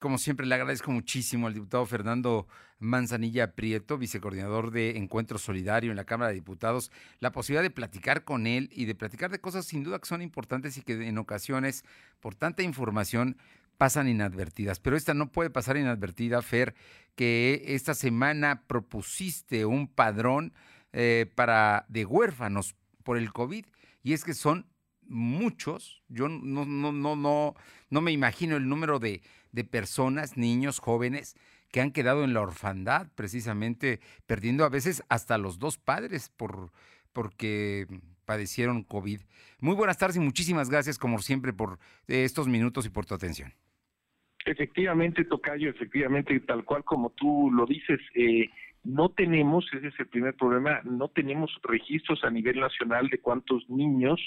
Como 0.00 0.16
siempre, 0.16 0.46
le 0.46 0.54
agradezco 0.54 0.90
muchísimo 0.90 1.46
al 1.46 1.52
diputado 1.52 1.84
Fernando 1.84 2.48
Manzanilla 2.78 3.54
Prieto, 3.54 3.98
vicecoordinador 3.98 4.70
de 4.70 4.96
Encuentro 4.96 5.36
Solidario 5.36 5.90
en 5.90 5.96
la 5.98 6.06
Cámara 6.06 6.30
de 6.30 6.36
Diputados, 6.36 6.90
la 7.18 7.32
posibilidad 7.32 7.62
de 7.62 7.70
platicar 7.70 8.24
con 8.24 8.46
él 8.46 8.70
y 8.72 8.86
de 8.86 8.94
platicar 8.94 9.30
de 9.30 9.42
cosas 9.42 9.66
sin 9.66 9.84
duda 9.84 9.98
que 9.98 10.08
son 10.08 10.22
importantes 10.22 10.78
y 10.78 10.82
que 10.82 11.06
en 11.06 11.18
ocasiones, 11.18 11.84
por 12.18 12.34
tanta 12.34 12.62
información, 12.62 13.36
pasan 13.76 14.08
inadvertidas. 14.08 14.80
Pero 14.80 14.96
esta 14.96 15.12
no 15.12 15.32
puede 15.32 15.50
pasar 15.50 15.76
inadvertida, 15.76 16.40
Fer, 16.40 16.74
que 17.14 17.62
esta 17.66 17.92
semana 17.92 18.62
propusiste 18.66 19.66
un 19.66 19.86
padrón 19.86 20.54
eh, 20.94 21.30
para 21.34 21.84
de 21.90 22.06
huérfanos 22.06 22.74
por 23.02 23.18
el 23.18 23.34
COVID 23.34 23.66
y 24.02 24.14
es 24.14 24.24
que 24.24 24.32
son 24.32 24.66
muchos, 25.10 26.02
yo 26.08 26.28
no, 26.28 26.64
no, 26.64 26.92
no, 26.92 27.16
no, 27.16 27.54
no 27.90 28.00
me 28.00 28.12
imagino 28.12 28.56
el 28.56 28.68
número 28.68 28.98
de, 28.98 29.20
de 29.52 29.64
personas, 29.64 30.36
niños, 30.36 30.78
jóvenes, 30.78 31.36
que 31.70 31.80
han 31.80 31.92
quedado 31.92 32.24
en 32.24 32.34
la 32.34 32.40
orfandad, 32.40 33.08
precisamente 33.14 34.00
perdiendo 34.26 34.64
a 34.64 34.68
veces 34.68 35.04
hasta 35.08 35.38
los 35.38 35.58
dos 35.58 35.78
padres 35.78 36.30
por, 36.30 36.70
porque 37.12 37.86
padecieron 38.24 38.82
COVID. 38.82 39.20
Muy 39.60 39.74
buenas 39.74 39.98
tardes 39.98 40.16
y 40.16 40.20
muchísimas 40.20 40.70
gracias, 40.70 40.98
como 40.98 41.18
siempre, 41.18 41.52
por 41.52 41.78
eh, 42.08 42.24
estos 42.24 42.48
minutos 42.48 42.86
y 42.86 42.90
por 42.90 43.06
tu 43.06 43.14
atención. 43.14 43.52
Efectivamente, 44.46 45.24
Tocayo, 45.24 45.68
efectivamente, 45.68 46.38
tal 46.40 46.64
cual 46.64 46.82
como 46.82 47.10
tú 47.10 47.50
lo 47.52 47.66
dices, 47.66 48.00
eh, 48.14 48.48
no 48.84 49.10
tenemos, 49.10 49.66
ese 49.72 49.88
es 49.88 50.00
el 50.00 50.06
primer 50.06 50.34
problema, 50.34 50.80
no 50.84 51.08
tenemos 51.08 51.50
registros 51.62 52.24
a 52.24 52.30
nivel 52.30 52.58
nacional 52.58 53.08
de 53.08 53.18
cuántos 53.18 53.68
niños 53.68 54.18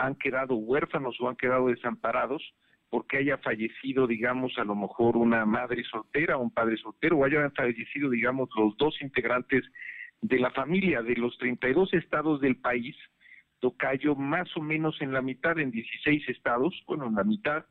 han 0.00 0.14
quedado 0.16 0.54
huérfanos 0.54 1.16
o 1.20 1.28
han 1.28 1.36
quedado 1.36 1.68
desamparados 1.68 2.42
porque 2.88 3.18
haya 3.18 3.38
fallecido, 3.38 4.06
digamos, 4.06 4.52
a 4.58 4.64
lo 4.64 4.74
mejor 4.74 5.16
una 5.16 5.46
madre 5.46 5.84
soltera 5.84 6.36
o 6.36 6.42
un 6.42 6.50
padre 6.50 6.76
soltero, 6.76 7.18
o 7.18 7.24
hayan 7.24 7.52
fallecido, 7.52 8.10
digamos, 8.10 8.48
los 8.56 8.76
dos 8.76 9.00
integrantes 9.00 9.64
de 10.20 10.40
la 10.40 10.50
familia 10.50 11.00
de 11.02 11.14
los 11.14 11.38
32 11.38 11.94
estados 11.94 12.40
del 12.40 12.56
país, 12.56 12.96
Tocayo 13.60 14.16
más 14.16 14.48
o 14.56 14.60
menos 14.60 15.00
en 15.00 15.12
la 15.12 15.22
mitad, 15.22 15.58
en 15.58 15.70
16 15.70 16.28
estados, 16.30 16.74
bueno, 16.86 17.06
en 17.06 17.14
la 17.14 17.24
mitad, 17.24 17.64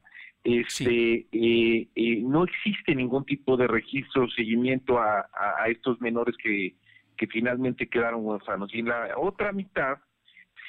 este, 0.44 1.28
eh, 1.32 1.90
eh, 1.96 2.22
no 2.22 2.46
existe 2.46 2.96
ningún 2.96 3.26
tipo 3.26 3.58
de 3.58 3.68
registro 3.68 4.24
o 4.24 4.30
seguimiento 4.30 5.00
a, 5.00 5.28
a, 5.34 5.68
estos 5.68 6.00
menores 6.00 6.36
que, 6.42 6.76
que 7.18 7.28
finalmente 7.28 7.90
quedaron 7.90 8.26
huérfanos. 8.26 8.74
Y 8.74 8.80
en 8.80 8.88
la 8.88 9.18
otra 9.18 9.52
mitad, 9.52 9.98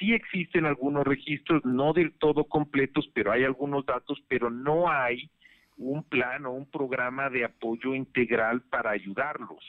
sí 0.01 0.15
existen 0.15 0.65
algunos 0.65 1.05
registros, 1.05 1.65
no 1.65 1.93
del 1.93 2.13
todo 2.15 2.45
completos, 2.45 3.09
pero 3.15 3.31
hay 3.31 3.45
algunos 3.45 3.85
datos, 3.87 4.21
pero 4.29 4.51
no 4.51 4.91
hay 4.91 5.31
un 5.77 6.03
plan 6.03 6.47
o 6.47 6.53
un 6.53 6.69
programa 6.69 7.31
de 7.31 7.45
apoyo 7.45 7.95
integral 7.95 8.63
para 8.63 8.91
ayudarlos. 8.91 9.63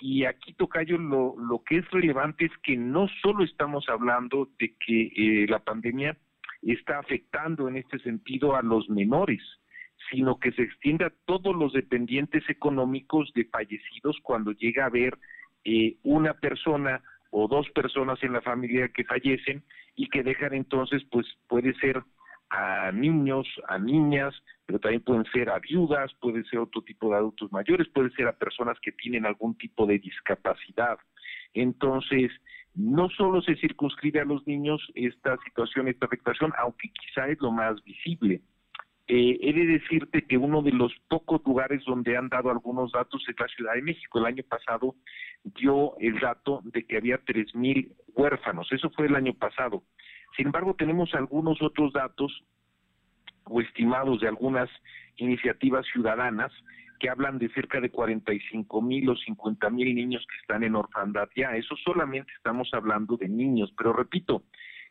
Y 0.00 0.24
aquí, 0.24 0.52
Tocayo, 0.54 0.98
lo, 0.98 1.36
lo 1.38 1.62
que 1.62 1.78
es 1.78 1.90
relevante 1.92 2.46
es 2.46 2.52
que 2.64 2.76
no 2.76 3.06
solo 3.22 3.44
estamos 3.44 3.88
hablando 3.88 4.50
de 4.58 4.74
que 4.84 5.12
eh, 5.16 5.46
la 5.48 5.60
pandemia 5.60 6.16
está 6.60 6.98
afectando 6.98 7.68
en 7.68 7.76
este 7.76 8.00
sentido 8.00 8.56
a 8.56 8.62
los 8.62 8.88
menores, 8.90 9.40
sino 10.10 10.40
que 10.40 10.50
se 10.52 10.62
extiende 10.62 11.04
a 11.04 11.12
todos 11.24 11.54
los 11.54 11.72
dependientes 11.72 12.42
económicos 12.48 13.32
de 13.34 13.44
fallecidos 13.44 14.18
cuando 14.22 14.50
llega 14.52 14.84
a 14.84 14.88
haber 14.88 15.16
eh, 15.64 15.96
una 16.02 16.34
persona 16.34 17.00
o 17.32 17.48
dos 17.48 17.68
personas 17.70 18.22
en 18.22 18.34
la 18.34 18.42
familia 18.42 18.88
que 18.88 19.04
fallecen 19.04 19.64
y 19.96 20.08
que 20.08 20.22
dejan 20.22 20.54
entonces, 20.54 21.02
pues 21.10 21.26
puede 21.48 21.74
ser 21.74 22.02
a 22.50 22.92
niños, 22.92 23.48
a 23.68 23.78
niñas, 23.78 24.34
pero 24.66 24.78
también 24.78 25.02
pueden 25.02 25.24
ser 25.32 25.48
a 25.48 25.58
viudas, 25.58 26.12
puede 26.20 26.44
ser 26.44 26.58
otro 26.58 26.82
tipo 26.82 27.10
de 27.10 27.16
adultos 27.16 27.50
mayores, 27.50 27.88
puede 27.88 28.10
ser 28.10 28.28
a 28.28 28.36
personas 28.36 28.78
que 28.80 28.92
tienen 28.92 29.24
algún 29.24 29.56
tipo 29.56 29.86
de 29.86 29.98
discapacidad. 29.98 30.98
Entonces, 31.54 32.30
no 32.74 33.08
solo 33.08 33.40
se 33.40 33.56
circunscribe 33.56 34.20
a 34.20 34.26
los 34.26 34.46
niños 34.46 34.86
esta 34.94 35.38
situación, 35.44 35.88
esta 35.88 36.06
afectación, 36.06 36.52
aunque 36.58 36.90
quizá 36.90 37.28
es 37.28 37.40
lo 37.40 37.50
más 37.50 37.82
visible. 37.84 38.42
Eh, 39.08 39.38
he 39.40 39.52
de 39.52 39.66
decirte 39.66 40.22
que 40.22 40.38
uno 40.38 40.62
de 40.62 40.70
los 40.70 40.92
pocos 41.08 41.42
lugares 41.44 41.82
donde 41.84 42.16
han 42.16 42.28
dado 42.28 42.50
algunos 42.50 42.92
datos 42.92 43.24
es 43.28 43.38
la 43.38 43.48
Ciudad 43.48 43.74
de 43.74 43.82
México. 43.82 44.18
El 44.18 44.26
año 44.26 44.44
pasado 44.48 44.94
dio 45.44 45.98
el 45.98 46.18
dato 46.20 46.60
de 46.64 46.84
que 46.84 46.96
había 46.96 47.18
3.000 47.24 47.92
huérfanos. 48.14 48.70
Eso 48.70 48.90
fue 48.90 49.06
el 49.06 49.16
año 49.16 49.34
pasado. 49.34 49.82
Sin 50.36 50.46
embargo, 50.46 50.74
tenemos 50.74 51.12
algunos 51.14 51.60
otros 51.60 51.92
datos 51.92 52.44
o 53.44 53.60
estimados 53.60 54.20
de 54.20 54.28
algunas 54.28 54.70
iniciativas 55.16 55.84
ciudadanas 55.92 56.52
que 57.00 57.10
hablan 57.10 57.38
de 57.38 57.48
cerca 57.48 57.80
de 57.80 57.90
45 57.90 58.80
mil 58.80 59.08
o 59.10 59.16
50 59.16 59.68
mil 59.70 59.92
niños 59.92 60.24
que 60.28 60.36
están 60.40 60.62
en 60.62 60.76
orfandad 60.76 61.28
ya. 61.34 61.56
Eso 61.56 61.74
solamente 61.84 62.32
estamos 62.36 62.70
hablando 62.72 63.16
de 63.16 63.28
niños, 63.28 63.72
pero 63.76 63.92
repito, 63.92 64.44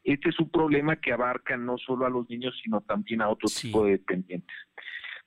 este 0.04 0.30
es 0.30 0.40
un 0.40 0.50
problema 0.50 0.96
que 0.96 1.14
abarca 1.14 1.58
no 1.58 1.78
solo 1.78 2.06
a 2.06 2.10
los 2.10 2.30
niños, 2.30 2.60
sino 2.64 2.82
también 2.82 3.22
a 3.22 3.30
otro 3.30 3.48
tipo 3.50 3.86
de 3.86 3.92
dependientes. 3.92 4.56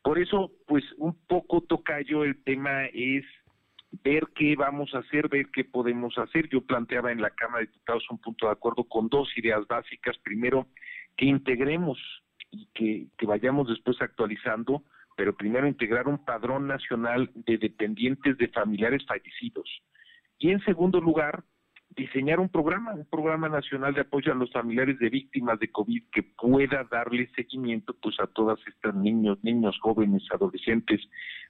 Por 0.02 0.18
eso, 0.18 0.52
pues 0.66 0.84
un 0.98 1.14
poco 1.26 1.62
tocayo 1.62 2.24
el 2.24 2.42
tema 2.42 2.86
es 2.86 3.24
ver 4.02 4.28
qué 4.34 4.56
vamos 4.56 4.94
a 4.94 4.98
hacer, 4.98 5.28
ver 5.28 5.46
qué 5.52 5.64
podemos 5.64 6.18
hacer. 6.18 6.48
Yo 6.48 6.60
planteaba 6.60 7.12
en 7.12 7.22
la 7.22 7.30
Cámara 7.30 7.60
de 7.60 7.66
Diputados 7.66 8.04
un 8.10 8.18
punto 8.18 8.46
de 8.46 8.52
acuerdo 8.52 8.84
con 8.84 9.08
dos 9.08 9.28
ideas 9.36 9.66
básicas. 9.68 10.18
Primero, 10.18 10.66
que 11.16 11.26
integremos 11.26 11.98
y 12.50 12.68
que, 12.74 13.06
que 13.16 13.26
vayamos 13.26 13.68
después 13.68 13.96
actualizando, 14.02 14.82
pero 15.16 15.36
primero 15.36 15.66
integrar 15.66 16.08
un 16.08 16.24
padrón 16.24 16.66
nacional 16.66 17.30
de 17.34 17.58
dependientes 17.58 18.36
de 18.36 18.48
familiares 18.48 19.04
fallecidos. 19.06 19.70
Y 20.38 20.50
en 20.50 20.62
segundo 20.64 21.00
lugar, 21.00 21.44
diseñar 21.96 22.40
un 22.40 22.48
programa, 22.48 22.94
un 22.94 23.06
programa 23.06 23.48
nacional 23.48 23.94
de 23.94 24.02
apoyo 24.02 24.32
a 24.32 24.34
los 24.34 24.50
familiares 24.52 24.98
de 24.98 25.08
víctimas 25.10 25.58
de 25.58 25.70
COVID 25.70 26.02
que 26.12 26.22
pueda 26.22 26.84
darle 26.90 27.28
seguimiento 27.34 27.94
pues 28.00 28.18
a 28.20 28.26
todas 28.26 28.58
estas 28.66 28.94
niños, 28.94 29.38
niños 29.42 29.78
jóvenes, 29.80 30.22
adolescentes, 30.32 31.00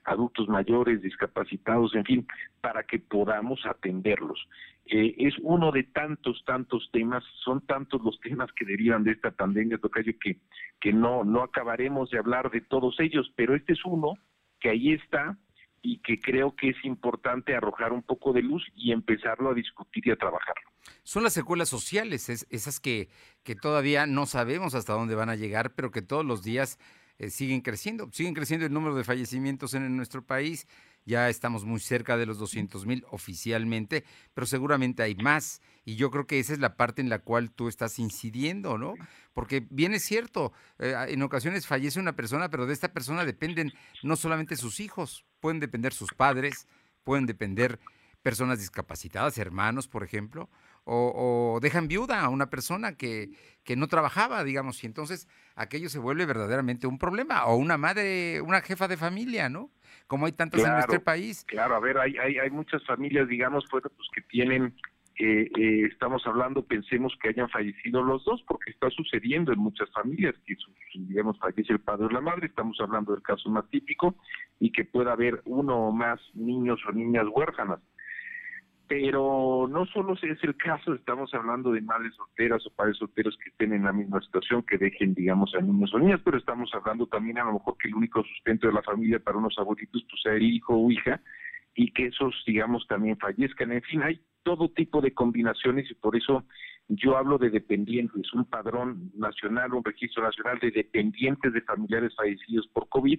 adultos 0.05 0.49
mayores, 0.49 1.03
discapacitados, 1.03 1.95
en 1.95 2.05
fin, 2.05 2.27
para 2.61 2.83
que 2.85 2.99
podamos 2.99 3.65
atenderlos. 3.67 4.49
Eh, 4.87 5.15
es 5.19 5.35
uno 5.43 5.73
de 5.73 5.85
tantos, 5.85 6.43
tantos 6.45 6.91
temas, 6.93 7.25
son 7.43 7.65
tantos 7.67 8.03
los 8.03 8.21
temas 8.21 8.53
que 8.53 8.67
derivan 8.67 9.03
de 9.03 9.13
esta 9.13 9.31
pandemia, 9.31 9.79
Tocayo, 9.79 10.13
que, 10.21 10.39
que 10.81 10.93
no, 10.93 11.25
no 11.25 11.43
acabaremos 11.43 12.11
de 12.11 12.19
hablar 12.19 12.51
de 12.51 12.61
todos 12.61 13.01
ellos, 13.01 13.33
pero 13.35 13.55
este 13.55 13.73
es 13.73 13.85
uno 13.85 14.15
que 14.61 14.71
ahí 14.71 14.93
está, 14.93 15.39
y 15.85 15.99
que 15.99 16.19
creo 16.19 16.57
que 16.57 16.71
es 16.71 16.85
importante 16.85 17.55
arrojar 17.55 17.93
un 17.93 18.03
poco 18.03 18.33
de 18.33 18.41
luz 18.41 18.65
y 18.75 18.91
empezarlo 18.91 19.51
a 19.51 19.55
discutir 19.55 20.07
y 20.07 20.11
a 20.11 20.17
trabajarlo. 20.17 20.71
Son 21.03 21.23
las 21.23 21.35
secuelas 21.35 21.69
sociales, 21.69 22.29
esas 22.29 22.81
que, 22.81 23.11
que 23.43 23.55
todavía 23.55 24.07
no 24.07 24.25
sabemos 24.25 24.75
hasta 24.75 24.95
dónde 24.95 25.15
van 25.15 25.29
a 25.29 25.37
llegar, 25.37 25.75
pero 25.75 25.91
que 25.91 26.01
todos 26.01 26.25
los 26.25 26.43
días 26.43 26.79
eh, 27.19 27.29
siguen 27.29 27.61
creciendo. 27.61 28.09
Siguen 28.13 28.33
creciendo 28.33 28.65
el 28.65 28.73
número 28.73 28.95
de 28.95 29.05
fallecimientos 29.05 29.75
en 29.75 29.95
nuestro 29.97 30.25
país. 30.25 30.67
Ya 31.05 31.29
estamos 31.29 31.65
muy 31.65 31.81
cerca 31.81 32.17
de 32.17 32.27
los 32.27 32.39
200 32.39 32.87
mil 32.87 33.05
oficialmente, 33.11 34.05
pero 34.33 34.47
seguramente 34.47 35.03
hay 35.03 35.15
más. 35.15 35.61
Y 35.85 35.97
yo 35.97 36.11
creo 36.11 36.27
que 36.27 36.39
esa 36.39 36.55
es 36.55 36.61
la 36.61 36.77
parte 36.77 37.03
en 37.03 37.11
la 37.11 37.19
cual 37.19 37.51
tú 37.51 37.69
estás 37.69 37.99
incidiendo, 37.99 38.79
¿no? 38.79 38.95
Porque 39.35 39.67
bien 39.69 39.93
es 39.93 40.03
cierto, 40.03 40.53
eh, 40.79 40.95
en 41.09 41.23
ocasiones 41.23 41.67
fallece 41.67 42.01
una 42.01 42.17
persona, 42.17 42.49
pero 42.49 42.67
de 42.67 42.73
esta 42.73 42.93
persona 42.93 43.25
dependen 43.25 43.73
no 44.03 44.17
solamente 44.17 44.57
sus 44.57 44.81
hijos, 44.81 45.27
pueden 45.41 45.61
depender 45.61 45.93
sus 45.93 46.15
padres, 46.15 46.67
pueden 47.03 47.27
depender 47.27 47.79
personas 48.23 48.59
discapacitadas, 48.59 49.37
hermanos, 49.37 49.87
por 49.87 50.03
ejemplo, 50.03 50.49
o, 50.85 51.59
dejan 51.61 51.89
viuda 51.89 52.23
a 52.23 52.31
una 52.31 52.49
persona 52.49 52.97
que, 52.97 53.31
que, 53.65 53.77
no 53.77 53.87
trabajaba, 53.87 54.45
digamos, 54.45 54.83
y 54.83 54.87
entonces 54.87 55.29
aquello 55.55 55.91
se 55.91 55.99
vuelve 55.99 56.25
verdaderamente 56.25 56.87
un 56.87 56.99
problema, 56.99 57.45
o 57.45 57.57
una 57.57 57.77
madre, 57.77 58.41
una 58.41 58.63
jefa 58.63 58.89
de 58.89 58.97
familia, 58.97 59.51
¿no? 59.51 59.71
Como 60.07 60.27
hay 60.27 60.33
tantas 60.33 60.63
en 60.63 60.71
nuestro 60.71 61.03
país. 61.03 61.45
Claro, 61.47 61.77
a 61.77 61.81
ver, 61.81 61.99
hay, 61.99 62.17
hay, 62.19 62.39
hay 62.39 62.51
muchas 62.51 62.85
familias, 62.85 63.27
digamos, 63.29 63.65
pues, 63.71 63.85
que 64.15 64.21
tienen 64.23 64.75
eh, 65.17 65.49
eh, 65.57 65.89
estamos 65.93 66.27
hablando, 66.27 66.67
pensemos 66.67 67.17
que 67.23 67.29
hayan 67.29 67.49
fallecido 67.49 68.03
los 68.03 68.25
dos, 68.25 68.43
porque 68.49 68.73
está 68.73 68.91
sucediendo 68.91 69.53
en 69.53 69.61
muchas 69.61 69.89
familias, 69.93 70.35
que 70.45 70.57
digamos 70.95 71.39
fallece 71.39 71.73
el 71.73 71.79
padre 71.79 72.07
o 72.07 72.11
la 72.11 72.21
madre, 72.21 72.47
estamos 72.47 72.81
hablando 72.81 73.13
del 73.13 73.23
caso 73.23 73.49
más 73.49 73.69
típico, 73.71 74.17
y 74.59 74.73
que 74.73 74.85
pueda 74.85 75.13
haber 75.13 75.41
uno 75.45 75.89
o 75.89 75.93
más 75.93 76.21
niños 76.35 76.81
o 76.89 76.93
niñas 76.93 77.27
huérfanas. 77.33 77.79
Pero 78.87 79.67
no 79.71 79.87
solo 79.87 80.13
es 80.13 80.45
el 80.45 80.57
caso, 80.57 80.95
estamos 80.95 81.33
hablando 81.33 81.73
de 81.73 81.81
madres 81.81 82.15
solteras 82.15 82.67
o 82.67 82.71
padres 82.71 82.99
solteros 82.99 83.37
que 83.43 83.49
estén 83.49 83.73
en 83.73 83.85
la 83.85 83.93
misma 83.93 84.21
situación, 84.21 84.63
que 84.63 84.77
dejen, 84.77 85.15
digamos, 85.15 85.55
a 85.55 85.63
niños 85.63 85.95
o 85.95 85.99
niñas, 85.99 86.21
pero 86.23 86.37
estamos 86.37 86.71
hablando 86.75 87.07
también 87.07 87.39
a 87.39 87.45
lo 87.45 87.55
mejor 87.55 87.77
que 87.79 87.89
el 87.89 87.95
único 87.95 88.23
sustento 88.23 88.67
de 88.67 88.75
la 88.75 88.83
familia 88.83 89.21
para 89.21 89.39
unos 89.39 89.59
abuelitos 89.59 90.05
pues 90.09 90.23
sea 90.23 90.35
el 90.35 90.43
hijo 90.43 90.75
o 90.77 90.91
hija, 90.91 91.21
y 91.75 91.93
que 91.93 92.07
esos, 92.07 92.35
digamos, 92.47 92.87
también 92.87 93.17
fallezcan. 93.17 93.73
En 93.73 93.83
fin, 93.83 94.03
hay 94.03 94.21
todo 94.43 94.69
tipo 94.69 95.01
de 95.01 95.13
combinaciones 95.13 95.91
y 95.91 95.95
por 95.95 96.17
eso 96.17 96.45
yo 96.89 97.17
hablo 97.17 97.39
de 97.39 97.51
dependientes, 97.51 98.33
un 98.35 98.45
padrón 98.45 99.11
nacional, 99.17 99.73
un 99.73 99.85
registro 99.85 100.23
nacional 100.23 100.59
de 100.61 100.71
dependientes 100.71 101.53
de 101.53 101.63
familiares 101.63 102.15
fallecidos 102.15 102.69
por 102.69 102.89
COVID, 102.89 103.19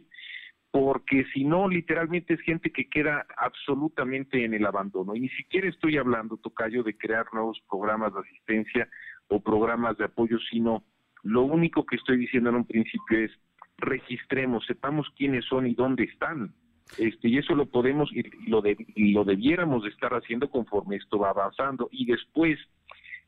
porque 0.75 1.23
si 1.33 1.45
no, 1.45 1.69
literalmente 1.69 2.33
es 2.33 2.41
gente 2.41 2.69
que 2.69 2.89
queda 2.89 3.25
absolutamente 3.37 4.43
en 4.43 4.53
el 4.53 4.65
abandono. 4.65 5.15
Y 5.15 5.21
ni 5.21 5.29
siquiera 5.29 5.69
estoy 5.69 5.97
hablando, 5.97 6.35
Tocayo, 6.35 6.83
de 6.83 6.97
crear 6.97 7.25
nuevos 7.31 7.57
programas 7.69 8.13
de 8.13 8.19
asistencia 8.19 8.89
o 9.29 9.39
programas 9.39 9.97
de 9.97 10.03
apoyo, 10.03 10.37
sino 10.51 10.83
lo 11.23 11.43
único 11.43 11.85
que 11.85 11.95
estoy 11.95 12.17
diciendo 12.17 12.49
en 12.49 12.57
un 12.57 12.65
principio 12.65 13.19
es 13.19 13.31
registremos, 13.77 14.65
sepamos 14.65 15.07
quiénes 15.15 15.45
son 15.45 15.65
y 15.65 15.75
dónde 15.75 16.03
están. 16.03 16.53
Este, 16.97 17.29
y 17.29 17.37
eso 17.37 17.55
lo 17.55 17.67
podemos 17.67 18.11
y 18.11 18.23
lo, 18.49 18.61
y 18.67 19.13
lo 19.13 19.23
debiéramos 19.23 19.83
de 19.83 19.91
estar 19.91 20.13
haciendo 20.13 20.49
conforme 20.49 20.97
esto 20.97 21.19
va 21.19 21.29
avanzando. 21.29 21.87
Y 21.89 22.05
después, 22.05 22.59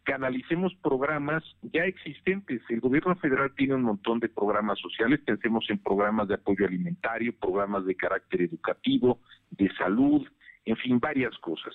canalicemos 0.08 0.74
programas 0.82 1.44
ya 1.62 1.84
existentes. 1.84 2.62
El 2.70 2.80
gobierno 2.80 3.14
federal 3.18 3.54
tiene 3.58 3.76
un 3.76 3.82
montón 3.82 4.22
de 4.22 4.30
programas 4.30 4.80
sociales, 4.80 5.20
pensemos 5.26 5.70
en 5.70 5.80
programas 5.80 6.30
de 6.30 6.36
apoyo 6.36 6.66
alimentario, 6.66 7.38
programas 7.38 7.86
de 7.86 7.94
carácter 7.94 8.44
educativo, 8.44 9.20
de 9.52 9.70
salud, 9.76 10.26
en 10.64 10.78
fin, 10.78 10.98
varias 11.02 11.38
cosas. 11.40 11.74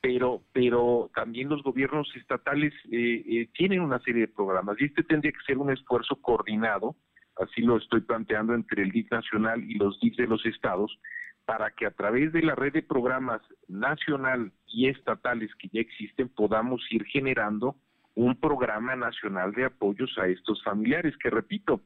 Pero, 0.00 0.42
pero 0.52 1.10
también 1.16 1.48
los 1.48 1.64
gobiernos 1.64 2.08
estatales 2.14 2.72
eh, 2.92 3.24
eh, 3.26 3.48
tienen 3.54 3.80
una 3.80 3.98
serie 3.98 4.20
de 4.20 4.32
programas 4.32 4.80
y 4.80 4.84
este 4.84 5.02
tendría 5.02 5.32
que 5.32 5.44
ser 5.44 5.58
un 5.58 5.72
esfuerzo 5.72 6.14
coordinado, 6.22 6.94
así 7.40 7.60
lo 7.60 7.78
estoy 7.78 8.02
planteando 8.02 8.54
entre 8.54 8.84
el 8.84 8.92
DIC 8.92 9.10
nacional 9.10 9.64
y 9.68 9.74
los 9.74 9.98
DIC 9.98 10.14
de 10.16 10.28
los 10.28 10.46
estados, 10.46 10.96
para 11.44 11.72
que 11.72 11.86
a 11.86 11.90
través 11.90 12.32
de 12.32 12.42
la 12.42 12.54
red 12.54 12.72
de 12.72 12.82
programas 12.82 13.42
nacional 13.66 14.52
y 14.74 14.88
estatales 14.88 15.54
que 15.54 15.68
ya 15.72 15.80
existen 15.80 16.28
podamos 16.28 16.82
ir 16.90 17.04
generando 17.04 17.76
un 18.14 18.34
programa 18.38 18.96
nacional 18.96 19.52
de 19.52 19.64
apoyos 19.64 20.16
a 20.18 20.26
estos 20.26 20.62
familiares, 20.62 21.16
que 21.16 21.30
repito, 21.30 21.80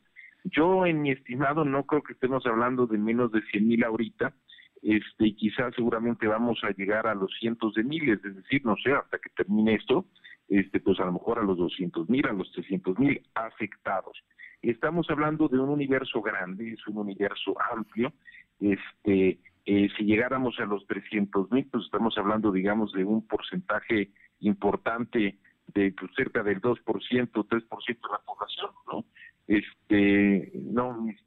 yo 0.45 0.87
en 0.87 1.03
mi 1.03 1.11
estimado 1.11 1.65
no 1.65 1.85
creo 1.85 2.03
que 2.03 2.15
estemos 2.15 2.47
hablando 2.47 2.87
de 2.87 2.99
menos 2.99 3.31
de 3.33 3.43
100 3.43 3.69
mil 3.69 3.85
ahorita, 3.85 4.35
este, 4.83 5.27
y 5.27 5.35
quizás 5.35 5.75
seguramente 5.75 6.27
vamos 6.27 6.61
a 6.63 6.71
llegar 6.71 7.07
a 7.07 7.15
los 7.15 7.31
cientos 7.39 7.75
de 7.75 7.83
miles, 7.83 8.25
es 8.25 8.37
decir, 8.37 8.65
no 8.65 8.77
sé, 8.77 8.93
hasta 8.93 9.19
que 9.19 9.31
termine 9.31 9.75
esto, 9.75 10.07
este, 10.49 10.81
pues 10.81 10.99
a 11.01 11.05
lo 11.05 11.13
mejor 11.13 11.39
a 11.39 11.43
los 11.43 11.59
200 11.59 12.09
mil, 12.09 12.27
a 12.27 12.33
los 12.33 12.51
300 12.53 12.99
mil 12.99 13.21
afectados. 13.35 14.23
Estamos 14.63 15.09
hablando 15.11 15.49
de 15.49 15.59
un 15.59 15.69
universo 15.69 16.23
grande, 16.23 16.73
es 16.73 16.87
un 16.87 16.99
universo 16.99 17.55
amplio, 17.73 18.13
este, 18.61 19.39
eh, 19.71 19.91
si 19.99 20.05
llegáramos 20.05 20.59
a 20.61 20.65
los 20.65 20.87
300 20.87 21.51
mil, 21.51 21.67
pues 21.67 21.85
estamos 21.85 22.17
hablando, 22.17 22.51
digamos, 22.51 22.91
de 22.95 23.05
un 23.05 23.27
porcentaje 23.27 24.11
importante 24.41 25.39
de 25.75 25.93
pues, 25.93 26.11
cerca 26.17 26.43
del 26.43 26.63
2%, 26.63 26.79
3% 26.83 27.87
de 27.87 28.11
la 28.11 28.19
población, 28.25 28.71
¿no? 28.91 29.05
Este, 29.47 30.53
no, 30.55 31.03
mis, 31.03 31.21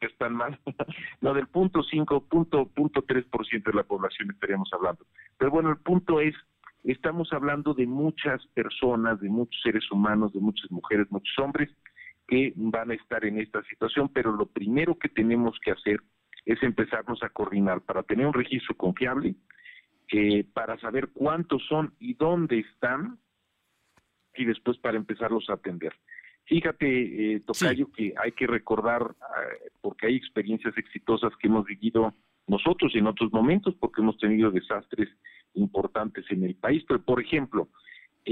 que 0.00 0.06
están 0.06 0.34
mal, 0.34 0.58
no, 1.20 1.32
del 1.34 1.46
punto 1.46 1.84
5, 1.84 2.24
punto, 2.24 2.66
punto 2.66 3.06
3% 3.06 3.62
de 3.62 3.72
la 3.72 3.84
población 3.84 4.32
estaríamos 4.32 4.68
hablando. 4.72 5.06
Pero 5.38 5.52
bueno, 5.52 5.70
el 5.70 5.76
punto 5.76 6.20
es, 6.20 6.34
estamos 6.82 7.32
hablando 7.32 7.74
de 7.74 7.86
muchas 7.86 8.44
personas, 8.54 9.20
de 9.20 9.28
muchos 9.28 9.62
seres 9.62 9.88
humanos, 9.92 10.32
de 10.32 10.40
muchas 10.40 10.68
mujeres, 10.72 11.06
muchos 11.12 11.38
hombres 11.38 11.70
que 12.26 12.52
van 12.56 12.90
a 12.90 12.94
estar 12.94 13.24
en 13.24 13.38
esta 13.38 13.62
situación, 13.62 14.08
pero 14.08 14.32
lo 14.32 14.46
primero 14.46 14.98
que 14.98 15.08
tenemos 15.08 15.56
que 15.64 15.70
hacer 15.70 16.02
es 16.48 16.62
empezarnos 16.62 17.22
a 17.22 17.28
coordinar 17.28 17.82
para 17.82 18.02
tener 18.02 18.26
un 18.26 18.32
registro 18.32 18.74
confiable, 18.74 19.34
eh, 20.10 20.44
para 20.54 20.78
saber 20.78 21.10
cuántos 21.12 21.62
son 21.66 21.92
y 22.00 22.14
dónde 22.14 22.60
están, 22.60 23.18
y 24.34 24.46
después 24.46 24.78
para 24.78 24.96
empezarlos 24.96 25.50
a 25.50 25.54
atender. 25.54 25.92
Fíjate, 26.46 27.34
eh, 27.34 27.40
Tocayo, 27.40 27.92
que 27.92 28.14
hay 28.16 28.32
que 28.32 28.46
recordar, 28.46 29.02
eh, 29.02 29.70
porque 29.82 30.06
hay 30.06 30.16
experiencias 30.16 30.76
exitosas 30.78 31.36
que 31.36 31.48
hemos 31.48 31.66
vivido 31.66 32.14
nosotros 32.46 32.94
en 32.94 33.06
otros 33.06 33.30
momentos, 33.30 33.74
porque 33.78 34.00
hemos 34.00 34.16
tenido 34.16 34.50
desastres 34.50 35.10
importantes 35.52 36.24
en 36.30 36.44
el 36.44 36.54
país, 36.54 36.82
pero 36.88 37.02
por 37.02 37.20
ejemplo, 37.20 37.68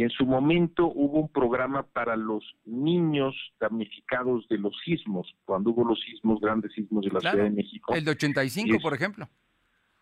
en 0.02 0.10
su 0.10 0.26
momento 0.26 0.86
hubo 0.94 1.20
un 1.20 1.28
programa 1.28 1.82
para 1.82 2.16
los 2.16 2.44
niños 2.66 3.34
damnificados 3.58 4.46
de 4.48 4.58
los 4.58 4.76
sismos, 4.84 5.34
cuando 5.46 5.70
hubo 5.70 5.84
los 5.84 6.00
sismos, 6.00 6.38
grandes 6.38 6.72
sismos 6.74 7.04
de 7.04 7.12
la 7.12 7.20
Ciudad 7.20 7.44
de 7.44 7.50
México. 7.50 7.94
El 7.94 8.04
de 8.04 8.10
85, 8.10 8.78
por 8.82 8.92
ejemplo. 8.92 9.26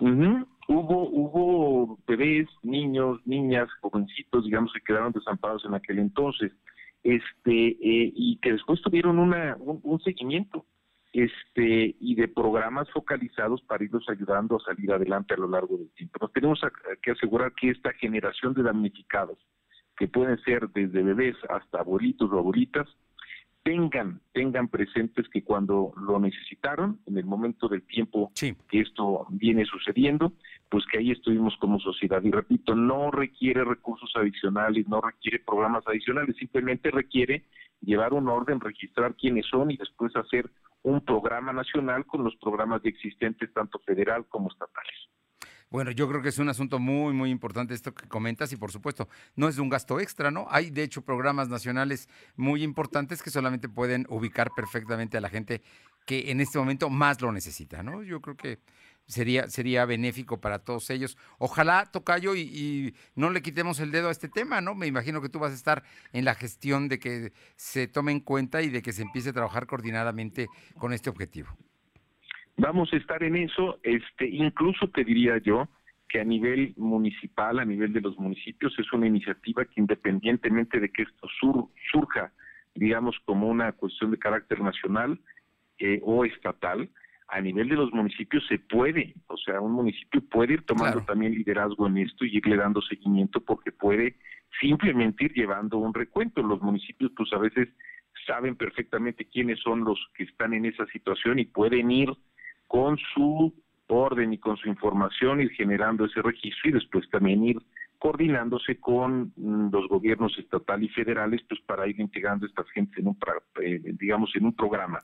Hubo 0.01 1.09
hubo 1.09 1.99
bebés, 2.09 2.49
niños, 2.63 3.21
niñas, 3.25 3.69
jovencitos, 3.81 4.45
digamos, 4.45 4.73
que 4.73 4.81
quedaron 4.81 5.13
desamparados 5.13 5.65
en 5.65 5.75
aquel 5.75 6.01
entonces, 6.01 6.51
este 7.05 7.69
eh, 7.69 8.13
y 8.17 8.39
que 8.43 8.53
después 8.53 8.83
tuvieron 8.83 9.21
una 9.21 9.57
un, 9.61 10.01
seguimiento 10.01 10.67
este 11.13 11.95
y 12.01 12.17
de 12.17 12.27
programas 12.27 12.91
focalizados 12.91 13.63
para 13.63 13.85
irlos 13.85 14.09
ayudando 14.09 14.57
a 14.57 14.65
salir 14.65 14.93
adelante 14.93 15.35
a 15.35 15.37
lo 15.37 15.49
largo 15.49 15.77
del 15.77 15.91
tiempo. 15.91 16.19
Nos 16.21 16.33
tenemos 16.33 16.61
que 17.01 17.13
asegurar 17.13 17.53
que 17.53 17.71
esta 17.71 17.93
generación 17.93 18.55
de 18.55 18.65
damnificados 18.65 19.39
que 19.97 20.09
pueden 20.09 20.39
ser 20.43 20.69
desde 20.71 21.03
bebés 21.03 21.37
hasta 21.49 21.81
abuelitos 21.81 22.31
o 22.33 22.39
abuelitas, 22.39 22.89
tengan, 23.65 24.21
tengan 24.33 24.69
presentes 24.69 25.27
que 25.31 25.43
cuando 25.43 25.93
lo 25.97 26.21
necesitaron, 26.21 27.01
en 27.07 27.17
el 27.17 27.25
momento 27.25 27.67
del 27.67 27.83
tiempo 27.83 28.31
que 28.35 28.81
esto 28.81 29.27
viene 29.31 29.65
sucediendo, 29.65 30.33
pues 30.69 30.85
que 30.91 30.99
ahí 30.99 31.11
estuvimos 31.11 31.57
como 31.59 31.81
sociedad. 31.81 32.23
Y 32.23 32.31
repito, 32.31 32.75
no 32.75 33.11
requiere 33.11 33.65
recursos 33.65 34.13
adicionales, 34.17 34.87
no 34.87 35.01
requiere 35.01 35.39
programas 35.39 35.83
adicionales, 35.87 36.37
simplemente 36.37 36.91
requiere 36.91 37.45
llevar 37.81 38.13
un 38.13 38.29
orden, 38.29 38.61
registrar 38.61 39.15
quiénes 39.15 39.47
son 39.47 39.71
y 39.71 39.77
después 39.77 40.15
hacer 40.15 40.51
un 40.83 41.01
programa 41.01 41.53
nacional 41.53 42.05
con 42.05 42.23
los 42.23 42.37
programas 42.37 42.85
existentes, 42.85 43.53
tanto 43.55 43.79
federal 43.81 44.27
como 44.29 44.51
estatales. 44.51 44.95
Bueno, 45.75 45.91
yo 45.91 46.09
creo 46.09 46.23
que 46.23 46.29
es 46.29 46.39
un 46.39 46.49
asunto 46.49 46.79
muy, 46.79 47.13
muy 47.15 47.31
importante 47.31 47.75
esto 47.75 47.93
que 47.93 48.07
comentas 48.07 48.53
y 48.53 48.57
por 48.57 48.71
supuesto 48.71 49.09
no 49.35 49.49
es 49.49 49.59
un 49.59 49.69
gasto 49.69 49.99
extra, 49.99 50.31
¿no? 50.31 50.47
Hay 50.49 50.71
de 50.71 50.85
hecho 50.85 51.03
programas 51.03 51.49
nacionales 51.49 52.09
muy 52.37 52.63
importantes 52.63 53.25
que 53.25 53.31
solamente 53.31 53.69
pueden 53.69 54.07
ubicar 54.09 54.53
perfectamente 54.55 55.17
a 55.17 55.21
la 55.21 55.29
gente 55.29 55.63
que 56.07 56.31
en 56.31 56.41
este 56.41 56.61
momento 56.61 56.91
más 56.91 57.21
lo 57.21 57.33
necesita, 57.33 57.83
¿no? 57.83 58.05
Yo 58.05 58.21
creo 58.21 58.37
que 58.37 58.61
sería, 59.09 59.51
sería 59.51 59.85
benéfico 59.85 60.41
para 60.41 60.61
todos 60.61 60.91
ellos. 60.91 61.19
Ojalá, 61.39 61.87
Tocayo, 61.91 62.37
y, 62.37 62.43
y, 62.43 62.95
no 63.17 63.31
le 63.31 63.43
quitemos 63.43 63.81
el 63.81 63.91
dedo 63.91 64.11
a 64.11 64.13
este 64.13 64.29
tema, 64.29 64.61
¿no? 64.61 64.77
Me 64.77 64.87
imagino 64.87 65.21
que 65.21 65.29
tú 65.29 65.41
vas 65.41 65.51
a 65.51 65.57
estar 65.57 65.83
en 66.13 66.25
la 66.25 66.37
gestión 66.37 66.87
de 66.87 67.01
que 67.01 67.33
se 67.57 67.89
tome 67.89 68.13
en 68.13 68.21
cuenta 68.21 68.63
y 68.63 68.69
de 68.69 68.81
que 68.81 68.93
se 68.93 69.03
empiece 69.03 69.31
a 69.31 69.33
trabajar 69.33 69.67
coordinadamente 69.67 70.47
con 70.79 70.93
este 70.93 71.11
objetivo. 71.11 71.49
Vamos 72.57 72.93
a 72.93 72.97
estar 72.97 73.23
en 73.23 73.37
eso, 73.37 73.81
este, 73.83 74.29
incluso 74.29 74.89
te 74.89 75.05
diría 75.05 75.39
yo 75.39 75.69
que 76.09 76.21
a 76.21 76.25
nivel 76.25 76.75
municipal, 76.77 77.59
a 77.59 77.65
nivel 77.65 77.93
de 77.93 78.01
los 78.01 78.17
municipios, 78.19 78.79
es 78.79 78.93
una 78.93 79.09
iniciativa 79.09 79.65
que 79.65 79.81
independientemente 79.81 80.79
de 80.79 80.91
que 80.91 81.03
esto 81.03 81.29
surja, 81.91 82.33
digamos, 82.75 83.17
como 83.25 83.49
una 83.49 83.73
cuestión 83.73 84.13
de 84.13 84.19
carácter 84.19 84.61
nacional 84.61 85.19
eh, 85.79 86.01
o 86.05 86.25
estatal, 86.25 86.89
a 87.29 87.41
nivel 87.41 87.69
de 87.69 87.75
los 87.75 87.93
municipios 87.93 88.47
se 88.47 88.59
puede, 88.59 89.15
o 89.27 89.37
sea, 89.37 89.61
un 89.61 89.73
municipio 89.73 90.21
puede 90.21 90.55
ir 90.55 90.63
tomando 90.63 91.01
también 91.05 91.35
liderazgo 91.35 91.87
en 91.89 91.99
esto 91.99 92.25
y 92.25 92.37
irle 92.37 92.57
dando 92.57 92.81
seguimiento 92.83 93.41
porque 93.41 93.73
puede 93.73 94.17
simplemente 94.61 95.25
ir 95.25 95.33
llevando 95.33 95.79
un 95.79 95.95
recuento. 95.95 96.43
Los 96.43 96.61
municipios, 96.61 97.11
pues 97.17 97.33
a 97.33 97.39
veces 97.39 97.69
saben 98.27 98.57
perfectamente 98.57 99.25
quiénes 99.25 99.59
son 99.61 99.85
los 99.85 99.99
que 100.15 100.25
están 100.25 100.53
en 100.53 100.67
esa 100.67 100.87
situación 100.87 101.39
y 101.39 101.47
pueden 101.47 101.91
ir 101.91 102.11
con 102.75 102.99
su 103.15 103.55
orden 103.87 104.33
y 104.33 104.39
con 104.39 104.57
su 104.57 104.69
información 104.69 105.41
ir 105.41 105.51
generando 105.51 106.07
ese 106.07 106.21
registro 106.23 106.71
y 106.71 106.73
después 106.73 107.09
también 107.09 107.45
ir 107.45 107.59
coordinándose 108.01 108.81
con 108.81 109.33
mm, 109.37 109.69
los 109.71 109.89
gobiernos 109.89 110.37
estatal 110.41 110.83
y 110.83 110.89
federales 110.89 111.41
pues 111.49 111.61
para 111.61 111.87
ir 111.87 112.01
integrando 112.01 112.47
a 112.47 112.49
estas 112.49 112.69
gentes 112.71 112.99
en 112.99 113.07
un 113.07 113.19
eh, 113.63 113.81
digamos 114.01 114.35
en 114.35 114.47
un 114.47 114.57
programa. 114.57 114.99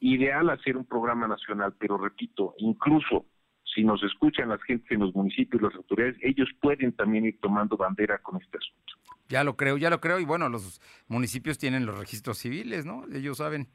Ideal 0.00 0.48
hacer 0.48 0.74
un 0.74 0.86
programa 0.86 1.28
nacional 1.28 1.74
pero 1.78 1.98
repito 1.98 2.54
incluso 2.56 3.26
si 3.62 3.84
nos 3.84 4.02
escuchan 4.02 4.48
las 4.48 4.62
gentes 4.62 4.90
en 4.90 5.00
los 5.00 5.14
municipios 5.14 5.60
las 5.60 5.74
autoridades 5.74 6.16
ellos 6.22 6.48
pueden 6.62 6.92
también 6.92 7.26
ir 7.26 7.38
tomando 7.40 7.76
bandera 7.76 8.22
con 8.22 8.40
este 8.40 8.56
asunto. 8.56 8.94
Ya 9.28 9.44
lo 9.44 9.54
creo 9.58 9.76
ya 9.76 9.90
lo 9.90 10.00
creo 10.00 10.18
y 10.18 10.24
bueno 10.24 10.48
los 10.48 10.80
municipios 11.08 11.58
tienen 11.58 11.84
los 11.84 11.98
registros 11.98 12.38
civiles 12.38 12.86
no 12.86 13.04
ellos 13.12 13.36
saben 13.36 13.68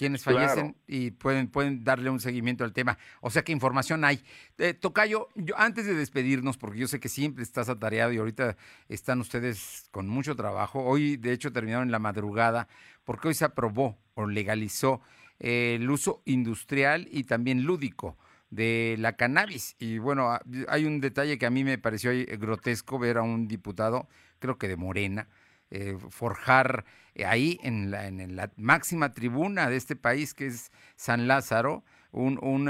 quienes 0.00 0.24
fallecen 0.24 0.76
y 0.86 1.10
pueden, 1.10 1.48
pueden 1.48 1.84
darle 1.84 2.08
un 2.08 2.20
seguimiento 2.20 2.64
al 2.64 2.72
tema. 2.72 2.96
O 3.20 3.28
sea 3.28 3.42
que 3.42 3.52
información 3.52 4.02
hay. 4.02 4.24
Eh, 4.56 4.72
Tocayo, 4.72 5.28
yo 5.34 5.54
antes 5.58 5.84
de 5.84 5.92
despedirnos, 5.94 6.56
porque 6.56 6.78
yo 6.78 6.88
sé 6.88 7.00
que 7.00 7.10
siempre 7.10 7.42
estás 7.42 7.68
atareado 7.68 8.10
y 8.10 8.16
ahorita 8.16 8.56
están 8.88 9.20
ustedes 9.20 9.90
con 9.90 10.08
mucho 10.08 10.34
trabajo. 10.36 10.82
Hoy, 10.82 11.18
de 11.18 11.32
hecho, 11.32 11.52
terminaron 11.52 11.88
en 11.88 11.92
la 11.92 11.98
madrugada, 11.98 12.66
porque 13.04 13.28
hoy 13.28 13.34
se 13.34 13.44
aprobó 13.44 13.98
o 14.14 14.26
legalizó 14.26 15.02
eh, 15.38 15.76
el 15.78 15.90
uso 15.90 16.22
industrial 16.24 17.06
y 17.12 17.24
también 17.24 17.64
lúdico 17.64 18.16
de 18.48 18.96
la 18.98 19.16
cannabis. 19.16 19.76
Y 19.78 19.98
bueno, 19.98 20.30
ah, 20.30 20.40
hay 20.68 20.86
un 20.86 21.02
detalle 21.02 21.36
que 21.36 21.44
a 21.44 21.50
mí 21.50 21.62
me 21.62 21.76
pareció 21.76 22.10
grotesco 22.38 22.98
ver 22.98 23.18
a 23.18 23.22
un 23.22 23.48
diputado, 23.48 24.08
creo 24.38 24.56
que 24.56 24.66
de 24.66 24.76
Morena, 24.76 25.28
eh, 25.70 25.98
forjar 26.08 26.86
eh, 26.86 27.09
ahí 27.26 27.58
en 27.62 27.90
la, 27.90 28.50
máxima 28.56 29.12
tribuna 29.12 29.68
de 29.68 29.76
este 29.76 29.96
país, 29.96 30.34
que 30.34 30.46
es 30.46 30.72
San 30.96 31.28
Lázaro, 31.28 31.84
un, 32.12 32.38
un 32.42 32.66